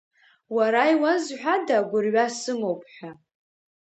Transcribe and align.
Уара 0.55 0.83
иуазҳәада 0.93 1.75
агәырҩа 1.79 2.25
сымоуп 2.39 2.81
ҳәа? 2.93 3.11